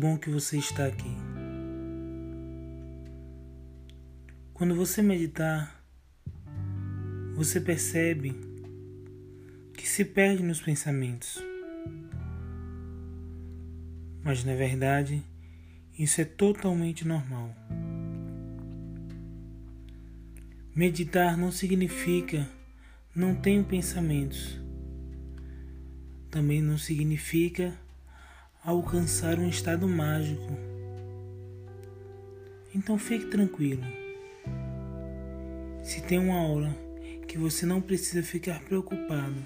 Bom 0.00 0.16
que 0.16 0.30
você 0.30 0.58
está 0.58 0.86
aqui. 0.86 1.10
Quando 4.54 4.76
você 4.76 5.02
meditar, 5.02 5.84
você 7.34 7.60
percebe 7.60 8.32
que 9.76 9.88
se 9.88 10.04
perde 10.04 10.44
nos 10.44 10.60
pensamentos. 10.60 11.42
Mas 14.22 14.44
na 14.44 14.54
verdade, 14.54 15.20
isso 15.98 16.20
é 16.20 16.24
totalmente 16.24 17.04
normal. 17.04 17.52
Meditar 20.76 21.36
não 21.36 21.50
significa 21.50 22.48
não 23.16 23.34
tenho 23.34 23.64
pensamentos. 23.64 24.60
Também 26.30 26.62
não 26.62 26.78
significa 26.78 27.76
alcançar 28.68 29.38
um 29.38 29.48
estado 29.48 29.88
mágico. 29.88 30.52
Então 32.74 32.98
fique 32.98 33.24
tranquilo. 33.24 33.82
Se 35.82 36.02
tem 36.02 36.18
uma 36.18 36.46
hora 36.46 36.76
que 37.26 37.38
você 37.38 37.64
não 37.64 37.80
precisa 37.80 38.22
ficar 38.22 38.60
preocupado 38.60 39.36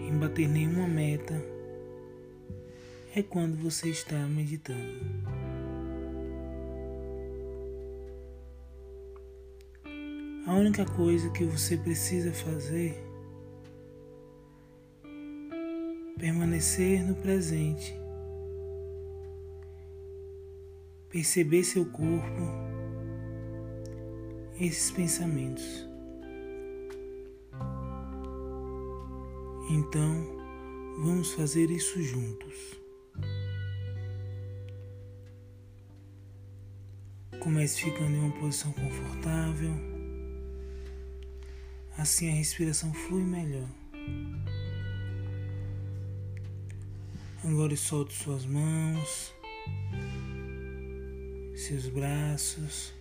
em 0.00 0.18
bater 0.18 0.48
nenhuma 0.48 0.88
meta, 0.88 1.40
é 3.14 3.22
quando 3.22 3.56
você 3.56 3.90
está 3.90 4.16
meditando. 4.26 4.98
A 10.44 10.54
única 10.54 10.84
coisa 10.84 11.30
que 11.30 11.44
você 11.44 11.76
precisa 11.76 12.32
fazer 12.32 12.96
é 12.96 13.04
permanecer 16.18 17.06
no 17.06 17.14
presente, 17.14 18.02
perceber 21.14 21.62
seu 21.62 21.86
corpo, 21.86 22.42
esses 24.58 24.90
pensamentos. 24.90 25.88
Então, 29.70 30.26
vamos 31.04 31.32
fazer 31.34 31.70
isso 31.70 32.02
juntos. 32.02 32.80
Comece 37.38 37.82
ficando 37.82 38.10
em 38.10 38.18
uma 38.18 38.40
posição 38.40 38.72
confortável. 38.72 39.72
Assim 41.96 42.28
a 42.28 42.32
respiração 42.34 42.92
flui 42.92 43.22
melhor. 43.22 43.68
Agora 47.44 47.76
solte 47.76 48.14
suas 48.14 48.44
mãos, 48.44 49.32
seus 51.64 51.88
braços. 51.88 52.92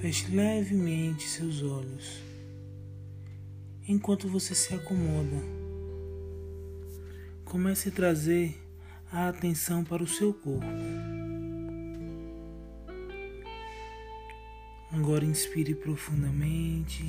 Feche 0.00 0.34
levemente 0.34 1.28
seus 1.28 1.62
olhos 1.62 2.22
enquanto 3.86 4.28
você 4.28 4.54
se 4.54 4.74
acomoda. 4.74 5.36
Comece 7.44 7.90
a 7.90 7.92
trazer 7.92 8.58
a 9.12 9.28
atenção 9.28 9.84
para 9.84 10.02
o 10.02 10.06
seu 10.06 10.32
corpo. 10.32 10.66
Agora 14.90 15.24
inspire 15.26 15.74
profundamente. 15.74 17.04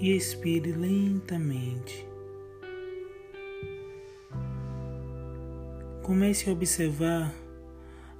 E 0.00 0.16
expire 0.16 0.72
lentamente. 0.72 2.15
Comece 6.06 6.48
a 6.48 6.52
observar 6.52 7.34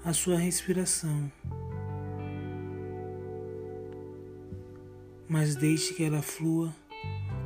a 0.04 0.12
sua 0.12 0.36
respiração, 0.36 1.30
mas 5.28 5.54
deixe 5.54 5.94
que 5.94 6.02
ela 6.02 6.20
flua 6.20 6.74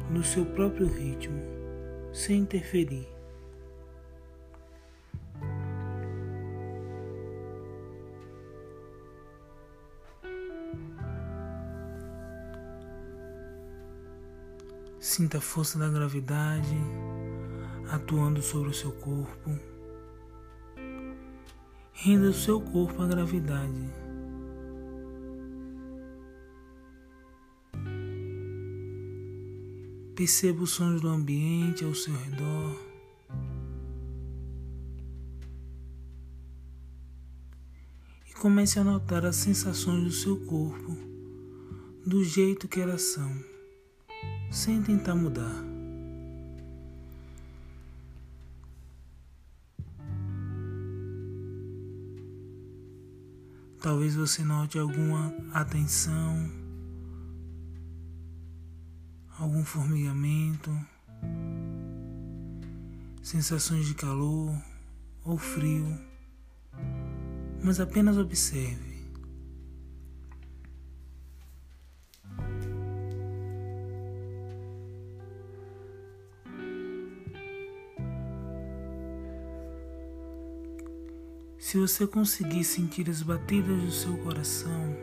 no 0.09 0.25
seu 0.25 0.47
próprio 0.47 0.87
ritmo, 0.87 1.39
sem 2.11 2.39
interferir. 2.39 3.07
Sinta 14.99 15.37
a 15.37 15.43
força 15.43 15.79
da 15.79 15.91
gravidade 15.91 16.79
atuando 17.91 18.41
sobre 18.41 18.71
o 18.71 18.75
seu 18.75 18.93
corpo. 18.93 19.80
Renda 22.03 22.31
o 22.31 22.33
seu 22.33 22.59
corpo 22.63 23.03
à 23.03 23.07
gravidade. 23.07 23.91
Perceba 30.17 30.63
os 30.63 30.71
sons 30.71 31.03
do 31.03 31.09
ambiente 31.09 31.85
ao 31.85 31.95
seu 31.95 32.15
redor. 32.15 32.75
E 38.31 38.33
comece 38.33 38.79
a 38.79 38.85
notar 38.85 39.27
as 39.27 39.37
sensações 39.37 40.03
do 40.03 40.11
seu 40.11 40.39
corpo 40.47 40.97
do 42.07 42.25
jeito 42.25 42.67
que 42.67 42.81
elas 42.81 43.03
são 43.03 43.31
sem 44.51 44.83
tentar 44.83 45.15
mudar. 45.15 45.70
Talvez 53.81 54.15
você 54.15 54.45
note 54.45 54.79
alguma 54.79 55.35
atenção, 55.55 56.51
algum 59.39 59.65
formigamento, 59.65 60.71
sensações 63.23 63.87
de 63.87 63.95
calor 63.95 64.55
ou 65.25 65.39
frio, 65.39 65.99
mas 67.65 67.81
apenas 67.81 68.19
observe. 68.19 68.90
Se 81.61 81.77
você 81.77 82.07
conseguir 82.07 82.65
sentir 82.65 83.11
as 83.11 83.21
batidas 83.21 83.83
do 83.83 83.91
seu 83.93 84.17
coração, 84.25 84.97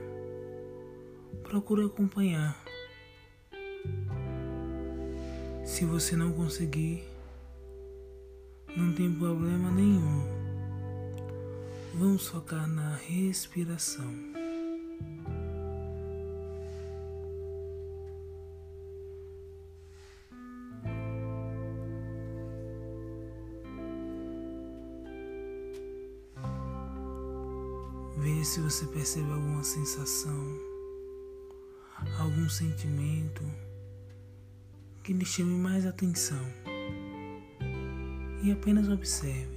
procure 1.43 1.85
acompanhar. 1.85 2.57
Se 5.63 5.85
você 5.85 6.15
não 6.15 6.33
conseguir, 6.33 7.03
não 8.75 8.91
tem 8.91 9.13
problema 9.13 9.69
nenhum. 9.69 10.23
Vamos 11.93 12.27
focar 12.27 12.67
na 12.67 12.95
respiração. 12.95 14.11
Se 28.47 28.61
você 28.61 28.85
percebe 28.85 29.29
alguma 29.29 29.61
sensação, 29.61 30.57
algum 32.17 32.49
sentimento 32.49 33.43
que 35.03 35.11
lhe 35.11 35.25
chame 35.25 35.53
mais 35.53 35.85
atenção. 35.85 36.41
E 38.41 38.49
apenas 38.49 38.87
observe. 38.87 39.56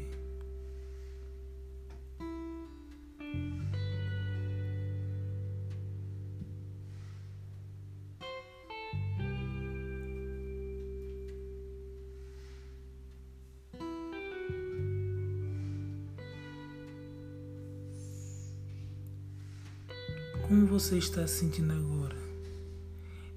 você 20.91 20.99
está 20.99 21.25
sentindo 21.25 21.73
agora, 21.73 22.17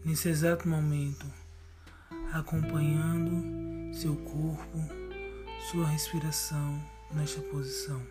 nesse 0.04 0.28
exato 0.28 0.68
momento, 0.68 1.24
acompanhando 2.32 3.94
seu 3.94 4.16
corpo, 4.16 4.80
sua 5.70 5.86
respiração 5.86 6.84
nesta 7.12 7.40
posição. 7.44 8.02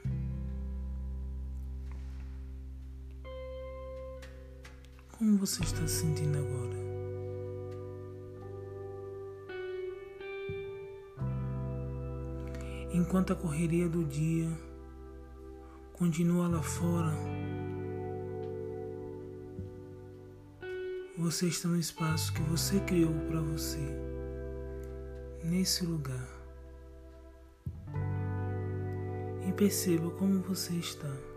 Como 5.10 5.36
você 5.38 5.60
está 5.64 5.88
se 5.88 6.02
sentindo 6.02 6.38
agora? 6.38 6.76
Enquanto 12.92 13.32
a 13.32 13.36
correria 13.36 13.88
do 13.88 14.04
dia 14.04 14.48
continua 15.92 16.46
lá 16.46 16.62
fora, 16.62 17.12
você 21.22 21.46
está 21.46 21.69
no 21.69 21.78
espaço 21.78 22.32
que 22.32 22.42
você 22.42 22.80
criou 22.80 23.14
para 23.28 23.40
você, 23.40 23.78
nesse 25.44 25.86
lugar. 25.86 26.28
E 29.46 29.52
perceba 29.52 30.10
como 30.10 30.40
você 30.40 30.72
está. 30.74 31.31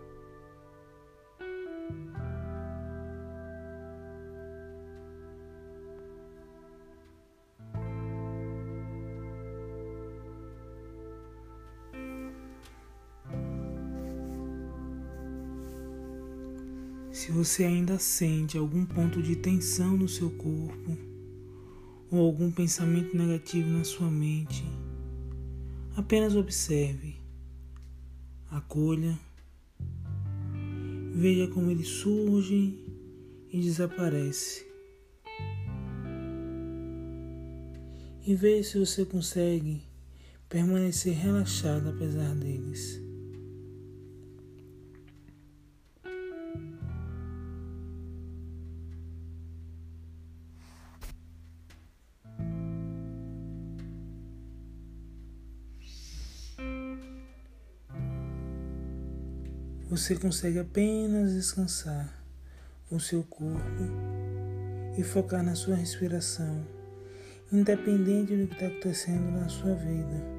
Se 17.26 17.32
você 17.32 17.64
ainda 17.64 17.98
sente 17.98 18.56
algum 18.56 18.86
ponto 18.86 19.20
de 19.20 19.34
tensão 19.34 19.96
no 19.96 20.08
seu 20.08 20.30
corpo 20.30 20.96
ou 22.08 22.20
algum 22.20 22.52
pensamento 22.52 23.16
negativo 23.16 23.68
na 23.68 23.82
sua 23.82 24.08
mente, 24.08 24.64
apenas 25.96 26.36
observe, 26.36 27.16
acolha, 28.48 29.18
veja 31.14 31.48
como 31.48 31.68
ele 31.68 31.82
surge 31.82 32.78
e 33.52 33.60
desaparece. 33.60 34.64
E 38.24 38.36
veja 38.36 38.70
se 38.70 38.78
você 38.78 39.04
consegue 39.04 39.82
permanecer 40.48 41.12
relaxado 41.12 41.88
apesar 41.88 42.36
deles. 42.36 43.04
Você 59.88 60.16
consegue 60.16 60.58
apenas 60.58 61.32
descansar 61.32 62.12
o 62.90 62.98
seu 62.98 63.22
corpo 63.22 63.84
e 64.98 65.02
focar 65.04 65.44
na 65.44 65.54
sua 65.54 65.76
respiração, 65.76 66.66
independente 67.52 68.36
do 68.36 68.48
que 68.48 68.54
está 68.54 68.66
acontecendo 68.66 69.30
na 69.30 69.48
sua 69.48 69.74
vida. 69.74 70.36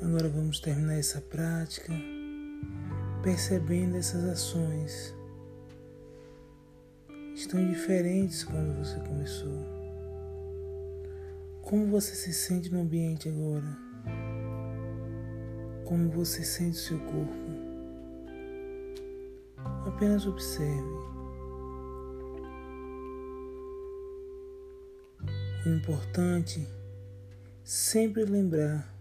Agora 0.00 0.30
vamos 0.30 0.58
terminar 0.60 0.98
essa 0.98 1.20
prática 1.20 1.92
percebendo 3.22 3.98
essas 3.98 4.24
ações 4.24 5.17
estão 7.38 7.64
diferentes 7.64 8.42
quando 8.42 8.76
você 8.76 8.98
começou. 9.06 9.64
Como 11.62 11.86
você 11.86 12.14
se 12.16 12.32
sente 12.32 12.72
no 12.72 12.80
ambiente 12.80 13.28
agora? 13.28 13.78
Como 15.84 16.10
você 16.10 16.42
sente 16.42 16.76
seu 16.76 16.98
corpo? 16.98 17.32
Apenas 19.86 20.26
observe. 20.26 20.98
O 25.64 25.68
importante 25.68 26.66
sempre 27.62 28.24
lembrar 28.24 28.92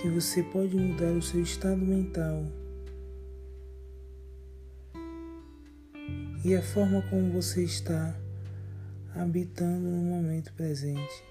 que 0.00 0.08
você 0.08 0.42
pode 0.44 0.76
mudar 0.76 1.10
o 1.12 1.22
seu 1.22 1.42
estado 1.42 1.78
mental 1.78 2.46
e 6.44 6.54
a 6.54 6.60
forma 6.60 7.00
como 7.08 7.32
você 7.32 7.64
está 7.64 8.14
habitando 9.14 9.88
no 9.88 10.02
momento 10.02 10.52
presente. 10.52 11.24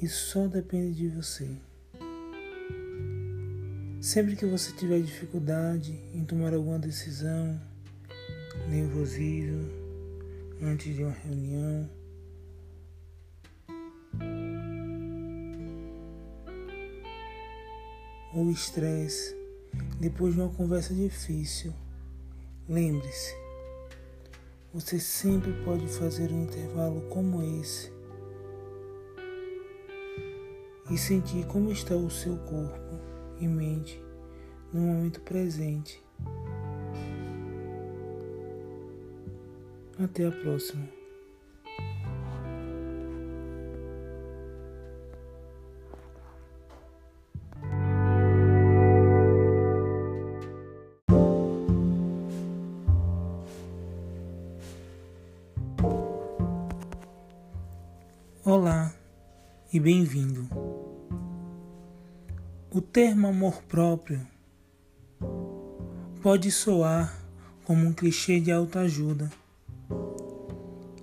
Isso 0.00 0.30
só 0.30 0.46
depende 0.46 0.94
de 0.94 1.08
você. 1.08 1.50
Sempre 4.00 4.36
que 4.36 4.46
você 4.46 4.72
tiver 4.72 5.00
dificuldade 5.00 6.00
em 6.14 6.24
tomar 6.24 6.54
alguma 6.54 6.78
decisão, 6.78 7.60
nervosismo, 8.68 9.68
antes 10.62 10.94
de 10.94 11.02
uma 11.02 11.12
reunião, 11.12 11.90
ou 18.32 18.48
estresse, 18.48 19.39
depois 19.98 20.34
de 20.34 20.40
uma 20.40 20.52
conversa 20.52 20.94
difícil, 20.94 21.72
lembre-se, 22.68 23.34
você 24.72 24.98
sempre 24.98 25.52
pode 25.64 25.86
fazer 25.88 26.30
um 26.30 26.44
intervalo 26.44 27.02
como 27.08 27.42
esse 27.60 27.92
e 30.90 30.96
sentir 30.96 31.46
como 31.46 31.70
está 31.70 31.94
o 31.94 32.10
seu 32.10 32.36
corpo 32.38 32.98
e 33.40 33.46
mente 33.46 34.02
no 34.72 34.80
momento 34.80 35.20
presente. 35.20 36.02
Até 39.98 40.26
a 40.26 40.32
próxima. 40.32 40.99
E 59.72 59.78
bem-vindo. 59.78 60.48
O 62.72 62.80
termo 62.80 63.28
amor 63.28 63.62
próprio 63.62 64.26
pode 66.20 66.50
soar 66.50 67.16
como 67.64 67.86
um 67.86 67.92
clichê 67.92 68.40
de 68.40 68.50
autoajuda 68.50 69.30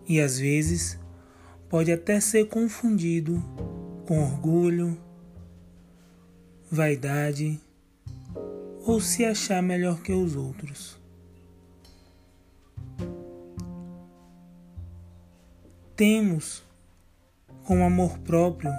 e 0.05 0.19
às 0.19 0.37
vezes 0.37 0.99
pode 1.69 1.93
até 1.93 2.19
ser 2.19 2.49
confundido 2.49 3.41
com 4.05 4.21
orgulho, 4.21 4.97
vaidade 6.69 7.61
ou 8.85 8.99
se 8.99 9.23
achar 9.23 9.63
melhor 9.63 10.01
que 10.01 10.11
os 10.11 10.35
outros. 10.35 10.99
Temos 15.95 16.66
com 17.67 17.83
amor 17.83 18.17
próprio 18.19 18.71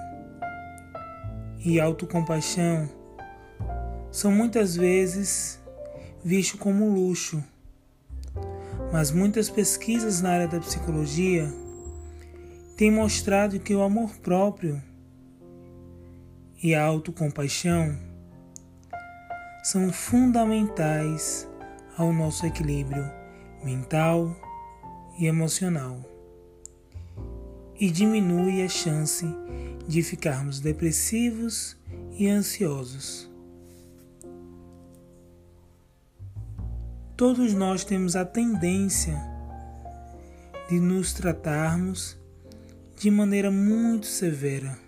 e 1.63 1.79
autocompaixão 1.79 2.89
são 4.11 4.33
muitas 4.33 4.75
vezes 4.75 5.63
vistos 6.25 6.59
como 6.59 6.89
luxo, 6.89 7.45
mas 8.91 9.11
muitas 9.11 9.51
pesquisas 9.51 10.23
na 10.23 10.31
área 10.31 10.49
da 10.49 10.59
psicologia 10.59 11.53
têm 12.79 12.91
mostrado 12.91 13.61
que 13.61 13.75
o 13.75 13.83
amor 13.83 14.17
próprio 14.21 14.83
e 16.63 16.75
a 16.75 16.83
autocompaixão 16.83 17.95
são 19.63 19.93
fundamentais 19.93 21.47
ao 21.95 22.11
nosso 22.11 22.47
equilíbrio 22.47 23.05
mental 23.63 24.35
e 25.19 25.27
emocional 25.27 26.18
e 27.79 27.91
diminui 27.91 28.63
a 28.63 28.69
chance 28.69 29.25
de 29.87 30.03
ficarmos 30.03 30.61
depressivos 30.61 31.77
e 32.13 32.29
ansiosos. 32.29 33.31
Todos 37.17 37.53
nós 37.55 37.85
temos 37.85 38.15
a 38.15 38.25
tendência 38.25 39.19
de 40.69 40.79
nos 40.79 41.13
tratarmos 41.13 42.19
de 42.97 43.11
maneira 43.11 43.51
muito 43.51 44.07
severa. 44.07 44.79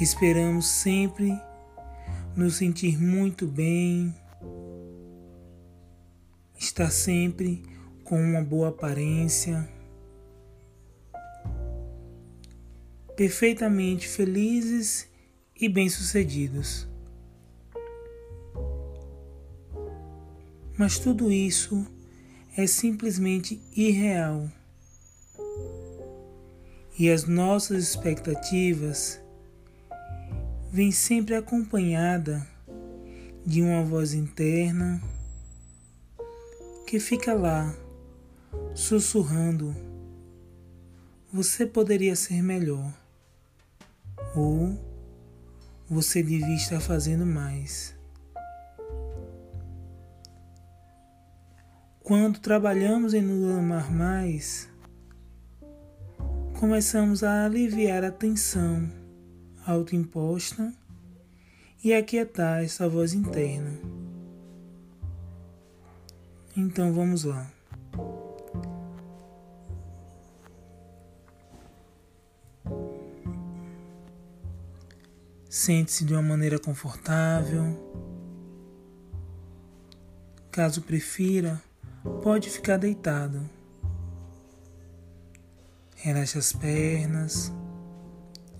Esperamos 0.00 0.66
sempre 0.66 1.38
nos 2.36 2.56
sentir 2.56 3.00
muito 3.00 3.46
bem, 3.46 4.14
estar 6.58 6.90
sempre 6.90 7.62
com 8.06 8.20
uma 8.20 8.40
boa 8.40 8.68
aparência, 8.68 9.68
perfeitamente 13.16 14.06
felizes 14.06 15.08
e 15.60 15.68
bem-sucedidos. 15.68 16.88
Mas 20.78 21.00
tudo 21.00 21.32
isso 21.32 21.84
é 22.56 22.66
simplesmente 22.66 23.60
irreal. 23.74 24.48
E 26.96 27.10
as 27.10 27.24
nossas 27.24 27.82
expectativas 27.82 29.20
vêm 30.70 30.92
sempre 30.92 31.34
acompanhada 31.34 32.46
de 33.44 33.62
uma 33.62 33.82
voz 33.82 34.14
interna 34.14 35.02
que 36.86 37.00
fica 37.00 37.34
lá 37.34 37.74
sussurrando: 38.74 39.74
você 41.32 41.66
poderia 41.66 42.14
ser 42.14 42.42
melhor 42.42 42.92
ou 44.34 44.78
você 45.88 46.22
devia 46.22 46.54
estar 46.54 46.80
fazendo 46.80 47.24
mais. 47.24 47.94
Quando 52.02 52.38
trabalhamos 52.38 53.14
em 53.14 53.22
nos 53.22 53.50
amar 53.56 53.92
mais, 53.92 54.68
começamos 56.58 57.24
a 57.24 57.44
aliviar 57.44 58.04
a 58.04 58.12
tensão 58.12 58.88
autoimposta 59.66 60.72
e 61.82 61.92
aquietar 61.92 62.62
essa 62.62 62.88
voz 62.88 63.12
interna. 63.12 63.72
Então 66.56 66.92
vamos 66.92 67.24
lá. 67.24 67.55
Sente-se 75.58 76.04
de 76.04 76.12
uma 76.12 76.20
maneira 76.20 76.58
confortável. 76.58 77.64
Caso 80.50 80.82
prefira, 80.82 81.62
pode 82.22 82.50
ficar 82.50 82.76
deitado. 82.76 83.48
Relaxe 85.94 86.36
as 86.36 86.52
pernas 86.52 87.50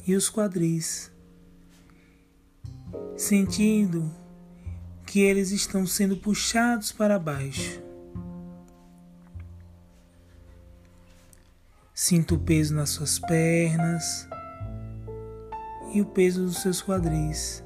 e 0.07 0.17
os 0.17 0.31
quadris, 0.31 1.13
sentindo 3.15 4.11
que 5.05 5.21
eles 5.21 5.51
estão 5.51 5.87
sendo 5.87 6.17
puxados 6.17 6.93
para 6.93 7.19
baixo. 7.19 7.79
Sinta 11.93 12.35
o 12.35 12.39
peso 12.39 12.75
nas 12.75 12.89
suas 12.89 13.19
pernas 13.19 14.27
e 15.97 16.01
o 16.03 16.05
peso 16.05 16.43
dos 16.45 16.59
seus 16.59 16.83
quadris. 16.83 17.65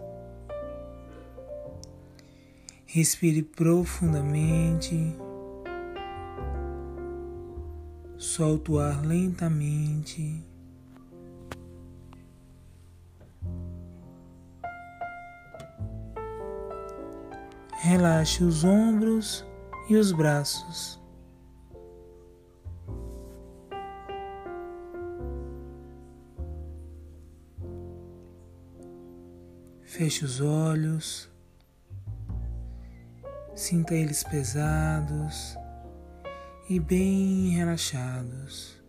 Respire 2.87 3.43
profundamente. 3.43 5.17
Solta 8.17 8.71
o 8.71 8.79
ar 8.79 9.05
lentamente. 9.05 10.45
Relaxe 17.81 18.45
os 18.45 18.63
ombros 18.63 19.45
e 19.89 19.97
os 19.97 20.13
braços. 20.13 21.00
Feche 30.01 30.25
os 30.25 30.41
olhos, 30.41 31.29
sinta 33.55 33.93
eles 33.95 34.25
pesados 34.25 35.59
e 36.71 36.81
bem 36.81 37.51
relaxados. 37.51 38.83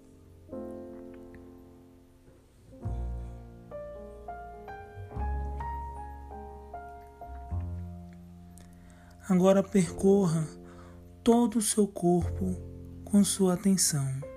Agora 9.28 9.62
percorra 9.62 10.48
todo 11.22 11.58
o 11.58 11.62
seu 11.62 11.90
corpo 11.90 12.56
com 13.04 13.22
sua 13.22 13.56
atenção. 13.56 14.31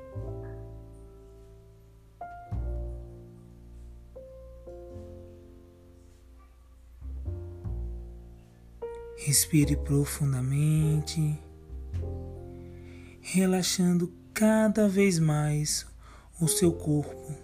Respire 9.26 9.74
profundamente 9.74 11.40
relaxando 13.22 14.12
cada 14.34 14.86
vez 14.86 15.18
mais 15.18 15.86
o 16.38 16.46
seu 16.46 16.70
corpo, 16.70 17.34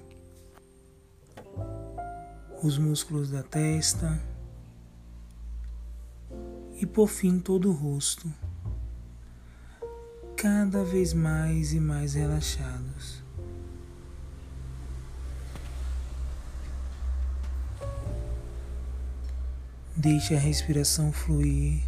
os 2.63 2.77
músculos 2.77 3.31
da 3.31 3.43
testa 3.43 4.23
e 6.75 6.85
por 6.85 7.09
fim 7.09 7.39
todo 7.39 7.71
o 7.71 7.73
rosto, 7.73 8.31
cada 10.37 10.85
vez 10.85 11.15
mais 11.15 11.73
e 11.73 11.81
mais 11.81 12.13
relaxados. 12.13 13.25
Deixe 20.01 20.35
a 20.35 20.39
respiração 20.39 21.13
fluir 21.13 21.83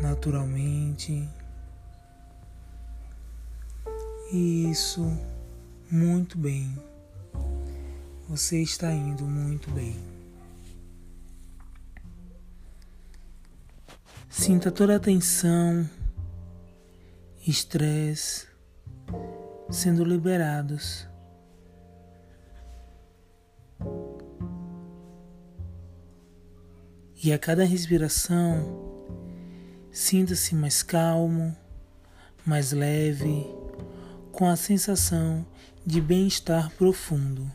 naturalmente. 0.00 1.28
Isso, 4.32 5.06
muito 5.90 6.38
bem. 6.38 6.74
Você 8.26 8.62
está 8.62 8.90
indo 8.90 9.24
muito 9.24 9.70
bem. 9.70 9.94
Sinta 14.30 14.70
toda 14.70 14.96
a 14.96 15.00
tensão, 15.00 15.86
estresse 17.46 18.46
sendo 19.70 20.02
liberados. 20.04 21.06
E 27.24 27.32
a 27.32 27.38
cada 27.38 27.62
respiração, 27.64 28.80
sinta-se 29.92 30.56
mais 30.56 30.82
calmo, 30.82 31.56
mais 32.44 32.72
leve 32.72 33.46
com 34.32 34.48
a 34.48 34.56
sensação 34.56 35.46
de 35.86 36.00
bem-estar 36.00 36.68
profundo. 36.72 37.48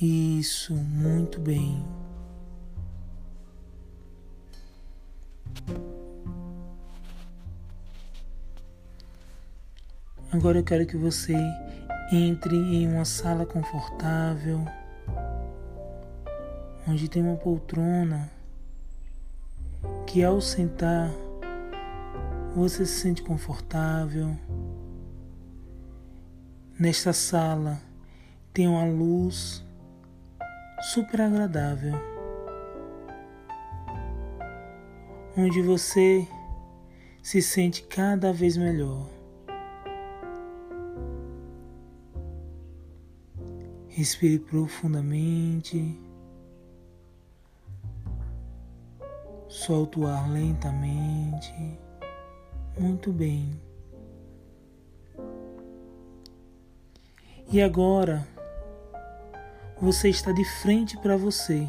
Isso, 0.00 0.74
muito 0.74 1.40
bem. 1.40 1.84
Agora 10.30 10.58
eu 10.58 10.62
quero 10.62 10.86
que 10.86 10.96
você 10.96 11.34
entre 12.12 12.54
em 12.54 12.86
uma 12.86 13.04
sala 13.04 13.44
confortável, 13.44 14.64
onde 16.88 17.06
tem 17.06 17.22
uma 17.22 17.36
poltrona 17.36 18.30
que 20.06 20.24
ao 20.24 20.40
sentar 20.40 21.10
você 22.56 22.86
se 22.86 23.00
sente 23.00 23.22
confortável. 23.22 24.34
Nesta 26.80 27.12
sala 27.12 27.78
tem 28.54 28.66
uma 28.66 28.86
luz 28.86 29.62
super 30.80 31.20
agradável, 31.20 31.94
onde 35.36 35.60
você 35.60 36.26
se 37.22 37.42
sente 37.42 37.82
cada 37.82 38.32
vez 38.32 38.56
melhor. 38.56 39.06
Respire 43.88 44.38
profundamente. 44.38 46.07
Solta 49.68 50.00
o 50.00 50.06
ar 50.06 50.30
lentamente. 50.30 51.52
Muito 52.78 53.12
bem. 53.12 53.60
E 57.52 57.60
agora 57.60 58.26
você 59.78 60.08
está 60.08 60.32
de 60.32 60.42
frente 60.62 60.96
para 60.96 61.18
você. 61.18 61.68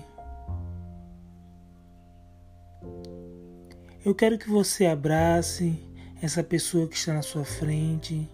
Eu 4.05 4.15
quero 4.15 4.37
que 4.37 4.49
você 4.49 4.85
abrace 4.85 5.77
essa 6.21 6.41
pessoa 6.41 6.87
que 6.87 6.95
está 6.95 7.13
na 7.13 7.21
sua 7.21 7.43
frente. 7.43 8.29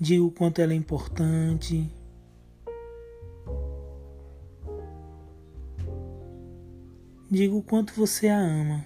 Diga 0.00 0.24
o 0.24 0.32
quanto 0.32 0.60
ela 0.60 0.72
é 0.72 0.76
importante. 0.76 1.99
Diga 7.32 7.54
o 7.54 7.62
quanto 7.62 7.94
você 7.94 8.26
a 8.26 8.36
ama. 8.36 8.84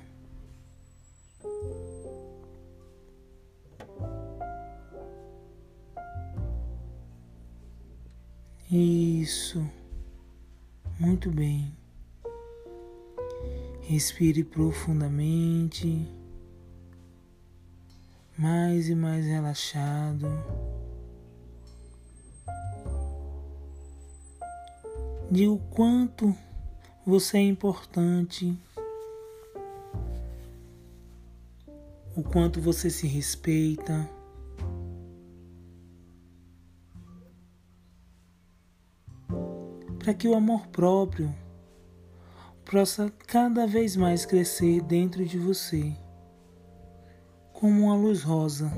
Isso. 8.71 9.67
Muito 11.01 11.31
bem. 11.31 11.75
Respire 13.81 14.45
profundamente, 14.45 16.07
mais 18.37 18.91
e 18.91 18.95
mais 18.95 19.25
relaxado. 19.25 20.29
Diga 25.31 25.51
o 25.51 25.59
quanto 25.71 26.37
você 27.07 27.37
é 27.37 27.43
importante, 27.43 28.57
o 32.17 32.23
quanto 32.23 32.61
você 32.61 32.89
se 32.89 33.07
respeita. 33.07 34.09
Para 39.99 40.15
que 40.15 40.29
o 40.29 40.35
amor 40.35 40.67
próprio 40.69 41.35
possa 42.65 43.11
cada 43.27 43.67
vez 43.67 43.97
mais 43.97 44.25
crescer 44.25 44.81
dentro 44.83 45.25
de 45.25 45.39
você, 45.39 45.95
como 47.53 47.85
uma 47.85 47.97
luz 47.97 48.23
rosa. 48.23 48.73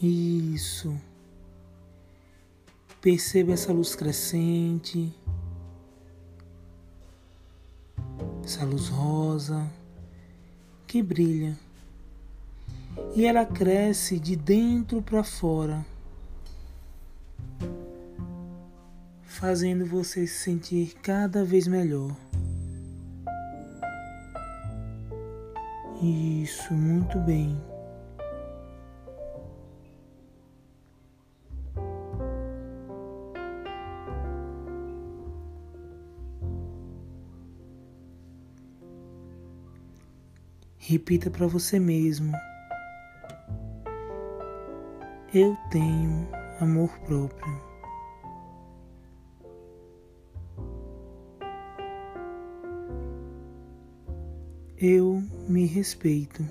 Isso. 0.00 0.92
Perceba 3.02 3.52
essa 3.52 3.72
luz 3.72 3.96
crescente, 3.96 5.12
essa 8.44 8.64
luz 8.64 8.86
rosa 8.86 9.68
que 10.86 11.02
brilha. 11.02 11.58
E 13.16 13.26
ela 13.26 13.44
cresce 13.44 14.20
de 14.20 14.36
dentro 14.36 15.02
para 15.02 15.24
fora, 15.24 15.84
fazendo 19.24 19.84
você 19.84 20.24
se 20.24 20.38
sentir 20.38 20.94
cada 21.02 21.44
vez 21.44 21.66
melhor. 21.66 22.14
Isso, 26.00 26.72
muito 26.72 27.18
bem. 27.18 27.60
Repita 40.92 41.30
para 41.30 41.46
você 41.46 41.80
mesmo. 41.80 42.34
Eu 45.32 45.56
tenho 45.70 46.28
amor 46.60 46.90
próprio. 47.06 47.62
Eu 54.76 55.22
me 55.48 55.64
respeito. 55.64 56.44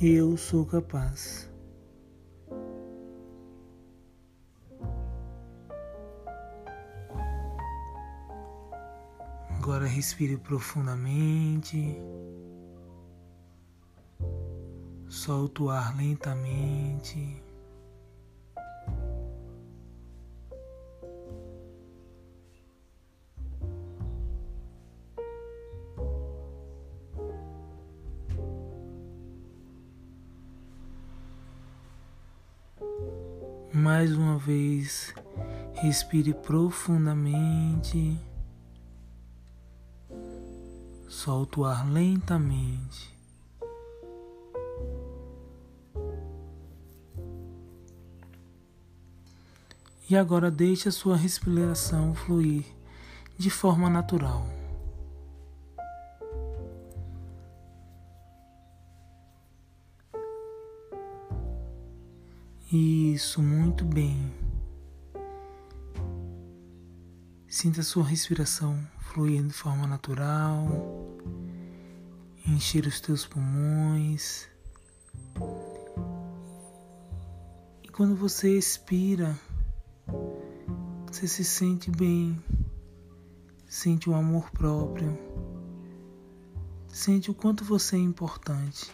Eu 0.00 0.38
sou 0.38 0.64
capaz. 0.64 1.51
Respire 10.02 10.36
profundamente. 10.36 11.96
Solta 15.08 15.62
o 15.62 15.70
ar 15.70 15.96
lentamente. 15.96 17.40
Mais 33.72 34.12
uma 34.16 34.36
vez, 34.36 35.14
respire 35.74 36.34
profundamente. 36.34 38.18
Solta 41.22 41.60
o 41.60 41.64
ar 41.64 41.88
lentamente. 41.88 43.16
E 50.10 50.16
agora 50.16 50.50
deixe 50.50 50.88
a 50.88 50.90
sua 50.90 51.16
respiração 51.16 52.12
fluir 52.12 52.64
de 53.38 53.50
forma 53.50 53.88
natural. 53.88 54.44
Isso, 62.72 63.40
muito 63.40 63.84
bem. 63.84 64.34
Sinta 67.46 67.80
a 67.80 67.84
sua 67.84 68.02
respiração 68.02 68.76
fluir 69.12 69.42
de 69.42 69.52
forma 69.52 69.86
natural, 69.86 70.66
encher 72.48 72.86
os 72.86 72.98
teus 72.98 73.26
pulmões. 73.26 74.48
E 77.82 77.88
quando 77.88 78.16
você 78.16 78.56
expira, 78.56 79.38
você 81.06 81.28
se 81.28 81.44
sente 81.44 81.90
bem, 81.90 82.42
sente 83.68 84.08
o 84.08 84.14
amor 84.14 84.50
próprio, 84.50 85.18
sente 86.88 87.30
o 87.30 87.34
quanto 87.34 87.64
você 87.64 87.96
é 87.96 87.98
importante. 87.98 88.90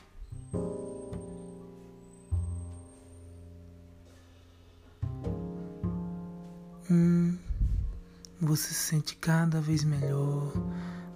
Você 8.48 8.68
se 8.68 8.74
sente 8.74 9.14
cada 9.16 9.60
vez 9.60 9.84
melhor. 9.84 10.50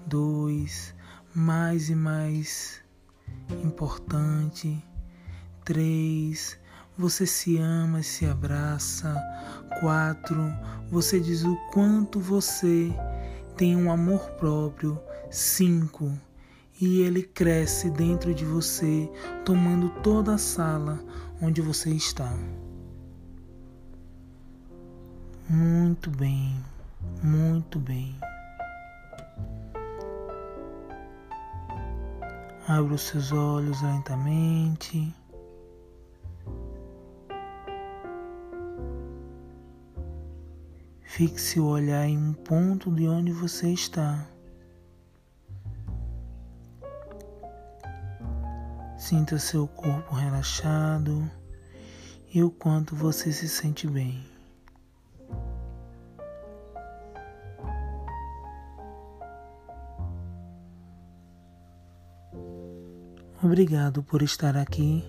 Dois, 0.06 0.94
mais 1.34 1.88
e 1.88 1.94
mais 1.94 2.82
importante. 3.64 4.84
Três, 5.64 6.58
você 6.96 7.24
se 7.24 7.56
ama 7.56 8.00
e 8.00 8.04
se 8.04 8.26
abraça. 8.26 9.16
Quatro, 9.80 10.36
você 10.90 11.18
diz 11.18 11.42
o 11.42 11.56
quanto 11.72 12.20
você 12.20 12.92
tem 13.56 13.74
um 13.76 13.90
amor 13.90 14.20
próprio. 14.32 15.00
Cinco, 15.30 16.12
e 16.78 17.00
ele 17.00 17.22
cresce 17.22 17.88
dentro 17.88 18.34
de 18.34 18.44
você, 18.44 19.10
tomando 19.46 19.88
toda 20.02 20.34
a 20.34 20.38
sala 20.38 21.02
onde 21.40 21.62
você 21.62 21.88
está. 21.88 22.30
Muito 25.48 26.10
bem. 26.10 26.71
Muito 27.22 27.78
bem. 27.78 28.16
Abra 32.66 32.94
os 32.94 33.02
seus 33.02 33.32
olhos 33.32 33.82
lentamente. 33.82 35.14
Fixe 41.02 41.60
o 41.60 41.66
olhar 41.66 42.06
em 42.08 42.16
um 42.16 42.32
ponto 42.32 42.90
de 42.90 43.06
onde 43.06 43.32
você 43.32 43.68
está. 43.68 44.26
Sinta 48.96 49.38
seu 49.38 49.68
corpo 49.68 50.14
relaxado 50.14 51.30
e 52.32 52.42
o 52.42 52.50
quanto 52.50 52.96
você 52.96 53.30
se 53.30 53.46
sente 53.46 53.86
bem. 53.86 54.31
Obrigado 63.52 64.02
por 64.02 64.22
estar 64.22 64.56
aqui 64.56 65.04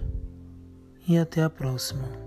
e 1.08 1.17
até 1.17 1.41
a 1.43 1.49
próxima. 1.49 2.22